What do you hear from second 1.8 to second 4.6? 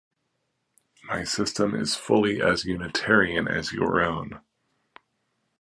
fully as unitarian as your own.